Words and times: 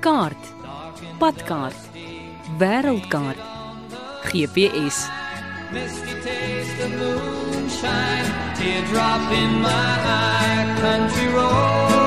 kaart, 0.00 0.42
padkaart, 1.18 1.76
wêreldkaart, 2.58 3.38
GPS. 4.28 5.10
Misty 5.72 6.14
taste 6.24 6.80
of 6.84 6.90
moonshine, 6.98 8.28
teardrop 8.56 9.32
in 9.32 9.52
my 9.60 9.94
eye, 10.06 10.76
country 10.80 11.28
road. 11.34 11.97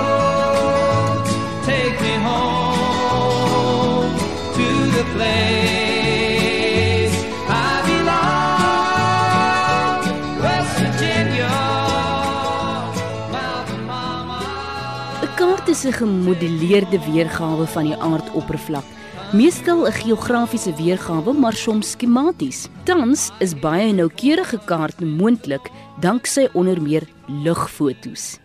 Is 15.83 15.93
'n 15.93 16.05
gemodelleerde 16.05 16.99
weergawe 17.11 17.65
van 17.67 17.83
die 17.83 17.95
aardoppervlak. 17.95 18.83
Meestal 19.33 19.87
'n 19.87 19.91
geografiese 19.91 20.73
weergawe, 20.75 21.33
maar 21.33 21.53
soms 21.53 21.89
skematies. 21.89 22.67
Tans 22.83 23.31
is 23.39 23.59
baie 23.59 23.93
noukeurige 23.93 24.59
kaarte 24.65 25.05
moontlik 25.05 25.69
danksy 25.99 26.47
onder 26.53 26.81
meer 26.81 27.03
lugfoto's. 27.27 28.37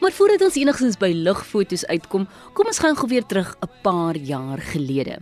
Maar 0.00 0.12
voordat 0.12 0.40
ons 0.40 0.54
enigstens 0.54 0.96
by 0.96 1.12
lugfoto's 1.14 1.86
uitkom, 1.86 2.28
kom 2.52 2.66
ons 2.66 2.78
gaan 2.78 2.96
gou 2.96 3.08
weer 3.08 3.26
terug 3.26 3.56
'n 3.60 3.70
paar 3.82 4.16
jaar 4.16 4.58
gelede. 4.58 5.18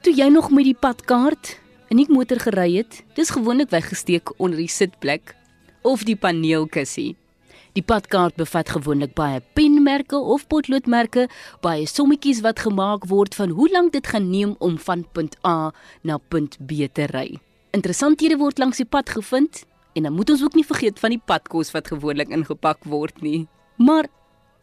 Toe 0.00 0.14
jy 0.14 0.28
nog 0.28 0.50
met 0.50 0.64
die 0.64 0.78
padkaart 0.80 1.58
in 1.88 1.96
die 1.96 2.06
motor 2.08 2.38
gery 2.40 2.76
het, 2.76 3.04
dis 3.14 3.30
gewoonlik 3.30 3.70
weggesteek 3.70 4.32
onder 4.36 4.58
die 4.58 4.68
sitplek 4.68 5.34
of 5.82 6.04
die 6.04 6.16
paneelkussie. 6.16 7.16
Die 7.76 7.82
padkaart 7.82 8.36
bevat 8.36 8.68
gewoonlik 8.68 9.14
baie 9.14 9.40
penmerke 9.54 10.16
of 10.16 10.46
potloodmerke, 10.46 11.28
baie 11.60 11.86
sommetjies 11.86 12.40
wat 12.46 12.62
gemaak 12.64 13.04
word 13.10 13.34
van 13.34 13.50
hoe 13.50 13.68
lank 13.72 13.92
dit 13.92 14.06
gaan 14.06 14.30
neem 14.30 14.54
om 14.58 14.78
van 14.78 15.04
punt 15.12 15.36
A 15.46 15.72
na 16.02 16.18
punt 16.18 16.58
B 16.66 16.88
te 16.92 17.06
ry. 17.12 17.38
Interessanthede 17.76 18.38
word 18.40 18.58
langs 18.58 18.80
die 18.80 18.88
pad 18.88 19.10
gevind 19.10 19.64
en 19.94 20.02
dan 20.02 20.12
moet 20.12 20.30
ons 20.30 20.42
ook 20.42 20.54
nie 20.54 20.66
vergeet 20.66 20.98
van 20.98 21.10
die 21.10 21.22
padkos 21.24 21.72
wat 21.74 21.90
gewoonlik 21.92 22.30
ingepak 22.32 22.84
word 22.84 23.22
nie. 23.22 23.46
Maar 23.76 24.08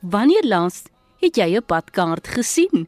wanneer 0.02 0.46
laas 0.48 0.84
het 1.22 1.38
jy 1.38 1.56
'n 1.58 1.66
padkaart 1.66 2.28
gesien? 2.28 2.88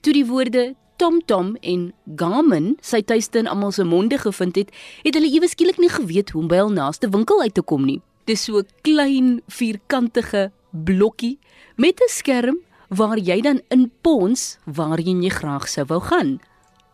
Toe 0.00 0.12
die 0.12 0.26
woorde 0.26 0.74
TomTom 0.96 1.56
en 1.60 1.92
Garmin 2.16 2.76
sy 2.80 3.00
tuiste 3.02 3.38
in 3.38 3.48
almal 3.48 3.72
se 3.72 3.84
monde 3.84 4.18
gevind 4.18 4.56
het, 4.56 4.70
het 5.02 5.14
hulle 5.14 5.32
ewe 5.32 5.48
skielik 5.48 5.78
nie 5.78 5.88
geweet 5.88 6.30
hoe 6.30 6.42
om 6.42 6.48
by 6.48 6.56
hul 6.56 6.72
naaste 6.72 7.08
winkel 7.08 7.40
uit 7.40 7.54
te 7.54 7.62
kom 7.62 7.84
nie. 7.84 8.00
Dis 8.30 8.44
so 8.46 8.60
'n 8.62 8.68
klein 8.86 9.28
vierkantige 9.48 10.52
blokkie 10.70 11.38
met 11.76 11.98
'n 11.98 12.08
skerm 12.08 12.58
waar 12.88 13.18
jy 13.18 13.40
dan 13.40 13.60
inpons 13.68 14.58
waarheen 14.64 15.22
jy 15.22 15.30
graag 15.30 15.66
sou 15.68 15.84
wou 15.90 16.00
gaan. 16.00 16.38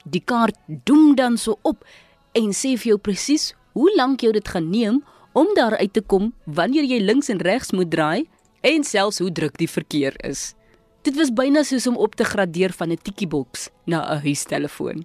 Die 0.04 0.22
kaart 0.24 0.56
doem 0.66 1.14
dan 1.14 1.36
so 1.36 1.58
op 1.62 1.84
en 2.32 2.52
sê 2.52 2.72
vir 2.80 2.88
jou 2.92 2.98
presies 2.98 3.54
hoe 3.72 3.90
lank 3.96 4.20
jou 4.20 4.32
dit 4.32 4.48
gaan 4.48 4.70
neem 4.70 5.04
om 5.32 5.46
daar 5.54 5.76
uit 5.76 5.92
te 5.92 6.00
kom 6.00 6.32
wanneer 6.46 6.84
jy 6.84 7.00
links 7.00 7.28
en 7.28 7.38
regs 7.38 7.72
moet 7.72 7.90
draai 7.90 8.28
en 8.60 8.84
selfs 8.84 9.18
hoe 9.18 9.32
druk 9.32 9.58
die 9.58 9.68
verkeer 9.68 10.14
is. 10.24 10.54
Dit 11.02 11.16
was 11.16 11.30
byna 11.32 11.62
soos 11.62 11.86
om 11.86 11.96
op 11.96 12.14
te 12.14 12.24
gradeer 12.24 12.72
van 12.72 12.92
'n 12.92 13.02
tikkieboks 13.02 13.68
na 13.84 13.98
'n 14.08 14.22
huistelefoon. 14.22 15.04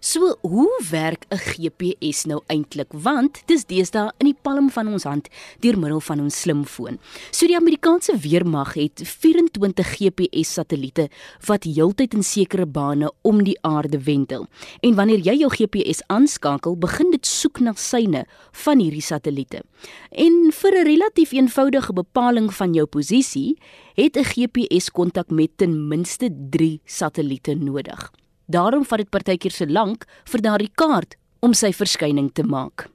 So, 0.00 0.36
hoe 0.40 0.82
werk 0.90 1.24
'n 1.28 1.36
GPS 1.36 2.24
nou 2.24 2.40
eintlik? 2.46 2.92
Want 2.92 3.42
dis 3.46 3.64
deesdae 3.64 4.12
in 4.18 4.26
die 4.26 4.38
palm 4.42 4.70
van 4.70 4.88
ons 4.88 5.02
hand 5.02 5.28
deur 5.58 5.78
middel 5.78 6.00
van 6.00 6.20
ons 6.20 6.40
slimfoon. 6.40 6.98
So 7.30 7.46
die 7.46 7.56
Amerikaanse 7.56 8.16
weermag 8.16 8.74
het 8.74 9.02
24 9.04 9.86
GPS-satelliete 9.96 11.08
wat 11.46 11.64
heeltyd 11.64 12.14
in 12.14 12.22
sekere 12.22 12.66
bane 12.66 13.12
om 13.22 13.42
die 13.44 13.58
aarde 13.60 13.98
wendel. 13.98 14.46
En 14.80 14.94
wanneer 14.94 15.18
jy 15.18 15.34
jou 15.38 15.50
GPS 15.50 16.02
aanskakel, 16.06 16.76
begin 16.76 17.10
dit 17.10 17.26
soek 17.26 17.60
na 17.60 17.72
syne 17.74 18.26
van 18.52 18.78
hierdie 18.78 19.02
satelliete. 19.02 19.62
En 20.10 20.52
vir 20.52 20.72
'n 20.72 20.84
relatief 20.84 21.32
eenvoudige 21.32 21.92
bepaling 21.92 22.54
van 22.54 22.72
jou 22.72 22.86
posisie, 22.86 23.58
het 23.94 24.16
'n 24.16 24.24
GPS 24.24 24.90
kontak 24.90 25.30
met 25.30 25.50
ten 25.56 25.88
minste 25.88 26.30
3 26.50 26.80
satelliete 26.84 27.54
nodig. 27.54 28.12
Daarom 28.48 28.84
vat 28.88 29.02
dit 29.02 29.10
partykeer 29.12 29.52
so 29.52 29.68
lank 29.68 30.06
vir 30.32 30.40
daardie 30.40 30.72
kaart 30.80 31.18
om 31.44 31.52
sy 31.52 31.68
verskyning 31.76 32.30
te 32.32 32.46
maak. 32.48 32.88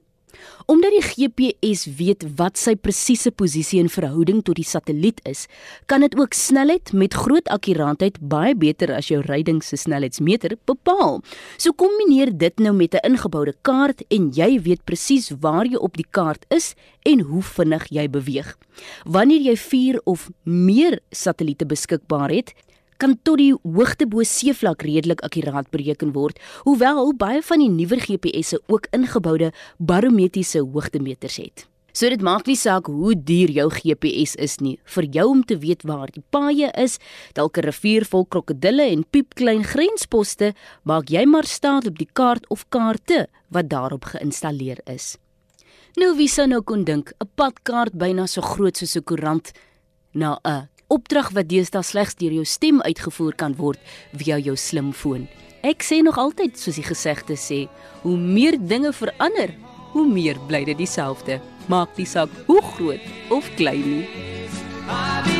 Omdat 0.66 0.96
die 0.96 1.03
GPS 1.03 1.86
weet 1.97 2.24
wat 2.40 2.58
sy 2.58 2.74
presiese 2.80 3.30
posisie 3.31 3.78
in 3.84 3.91
verhouding 3.91 4.41
tot 4.41 4.58
die 4.58 4.66
satelliet 4.66 5.22
is, 5.30 5.46
kan 5.86 6.02
dit 6.02 6.16
ook 6.18 6.34
snelheid 6.34 6.90
met 6.97 7.14
groot 7.14 7.47
akkuraatheid 7.53 8.18
baie 8.34 8.56
beter 8.58 8.96
as 8.96 9.12
jou 9.12 9.22
ryding 9.28 9.62
se 9.64 9.78
snelheidsmeter 9.78 10.58
bepaal. 10.66 11.22
So 11.62 11.78
kombineer 11.78 12.34
dit 12.34 12.59
nou 12.59 12.74
met 12.74 12.96
'n 12.96 13.14
ingeboude 13.14 13.53
kaart 13.62 14.02
en 14.09 14.31
jy 14.34 14.59
weet 14.62 14.85
presies 14.85 15.31
waar 15.40 15.66
jy 15.66 15.78
op 15.78 15.97
die 15.97 16.09
kaart 16.09 16.46
is 16.50 16.75
en 17.06 17.20
hoe 17.20 17.44
vinnig 17.44 17.88
jy 17.90 18.09
beweeg. 18.09 18.58
Wanneer 19.06 19.41
jy 19.41 19.56
4 19.58 20.02
of 20.06 20.30
meer 20.44 21.00
satelliete 21.12 21.66
beskikbaar 21.66 22.30
het, 22.30 22.53
kan 22.97 23.17
tot 23.23 23.37
die 23.37 23.53
hoogte 23.63 24.07
bo 24.07 24.23
seevlak 24.23 24.81
redelik 24.81 25.21
akkuraat 25.21 25.69
bereken 25.71 26.13
word, 26.13 26.39
hoewel 26.63 27.13
baie 27.13 27.41
van 27.41 27.59
die 27.59 27.69
nuwer 27.69 27.99
GPS'e 27.99 28.59
ook 28.67 28.87
ingeboude 28.91 29.51
barometriese 29.77 30.59
hoogtemeters 30.59 31.37
het. 31.37 31.67
So 31.93 32.09
dit 32.09 32.23
maak 32.25 32.47
nie 32.49 32.57
saak 32.57 32.87
hoe 32.89 33.13
duur 33.13 33.51
jou 33.53 33.67
GPS 33.69 34.33
is 34.41 34.57
nie, 34.65 34.79
vir 34.95 35.05
jou 35.13 35.27
om 35.29 35.43
te 35.45 35.59
weet 35.61 35.83
waar 35.85 36.09
die 36.09 36.23
paaie 36.33 36.71
is, 36.73 36.97
dalk 37.37 37.57
'n 37.57 37.69
rivier 37.69 38.03
vol 38.03 38.25
krokodille 38.25 38.89
en 38.89 39.05
piepklein 39.05 39.63
grensposte, 39.63 40.53
maak 40.83 41.09
jy 41.09 41.25
maar 41.25 41.45
staat 41.45 41.85
op 41.85 41.97
die 41.99 42.09
kaart 42.13 42.49
of 42.49 42.65
kaarte 42.69 43.27
wat 43.49 43.69
daarop 43.69 44.05
geïnstalleer 44.05 44.81
is. 44.87 45.17
Nou 45.95 46.15
wie 46.17 46.27
sou 46.27 46.47
nou 46.47 46.61
kon 46.61 46.83
dink 46.83 47.13
'n 47.21 47.29
padkaart 47.35 47.93
byna 47.93 48.25
so 48.25 48.41
groot 48.41 48.75
soos 48.77 48.95
'n 48.97 49.03
koerant 49.03 49.51
na 50.13 50.39
'n 50.43 50.67
opdrag 50.93 51.31
wat 51.33 51.49
deesdae 51.49 51.83
slegs 51.83 52.17
deur 52.19 52.35
jou 52.37 52.45
stem 52.45 52.81
uitgevoer 52.85 53.35
kan 53.39 53.55
word 53.57 53.81
via 54.13 54.37
jou 54.37 54.55
slimfoon. 54.59 55.27
Ek 55.63 55.85
sê 55.85 56.01
nog 56.03 56.19
altyd 56.19 56.59
soos 56.59 56.77
die 56.77 56.85
gesegde 56.85 57.37
sê, 57.39 57.63
hoe 58.03 58.17
meer 58.19 58.59
dinge 58.59 58.91
verander, 58.93 59.55
hoe 59.93 60.05
meer 60.07 60.39
bly 60.49 60.65
dit 60.67 60.81
dieselfde. 60.83 61.39
Maak 61.71 61.95
nie 61.97 62.09
saak 62.09 62.31
hoe 62.49 62.61
groot 62.73 63.31
of 63.31 63.47
klein 63.55 63.87
nie. 63.87 64.07
I 64.83 65.32